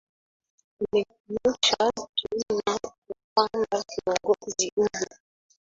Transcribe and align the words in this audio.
amekanusha 0.83 1.77
tuhma 2.15 2.79
ya 2.83 2.91
kwamba 3.33 3.83
kiongozi 3.89 4.71
huyo 4.75 5.07